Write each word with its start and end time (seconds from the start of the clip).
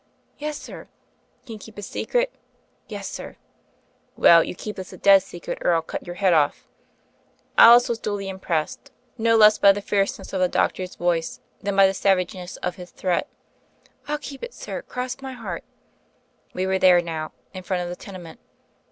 "Yes, 0.39 0.57
sir." 0.59 0.87
"Can 1.45 1.53
you 1.53 1.59
keep 1.59 1.77
a 1.77 1.83
secret?" 1.83 2.33
"Yes, 2.87 3.07
sir." 3.07 3.35
"Well, 4.17 4.43
you 4.43 4.55
keep 4.55 4.75
this 4.77 4.91
a 4.91 4.97
dead 4.97 5.21
secret, 5.21 5.59
or 5.61 5.73
I'll 5.75 5.83
cut 5.83 6.07
your 6.07 6.15
head 6.15 6.33
off.' 6.33 6.67
Alice 7.55 7.87
was 7.87 7.99
duly 7.99 8.27
impressed, 8.27 8.91
no 9.19 9.37
less 9.37 9.59
by 9.59 9.71
the 9.71 9.77
86 9.77 9.85
THE 9.85 9.89
FAIRY 9.91 10.01
OF 10.01 10.01
THE 10.01 10.07
SNOWS 10.07 10.15
fierceness 10.27 10.33
of 10.33 10.39
the 10.41 10.57
doctor's 10.57 10.95
voice, 10.95 11.39
than 11.61 11.75
by 11.75 11.85
the 11.85 11.93
sav 11.93 12.17
ageness 12.17 12.57
of 12.63 12.77
his 12.77 12.89
threat. 12.89 13.27
"FU 14.05 14.17
keep 14.17 14.41
it, 14.43 14.55
sir, 14.55 14.81
cross 14.81 15.21
my 15.21 15.33
heart." 15.33 15.63
We 16.55 16.65
were 16.65 16.79
now 16.79 17.33
in 17.53 17.61
front 17.61 17.83
of 17.83 17.89
the 17.89 17.95
tenement. 17.95 18.39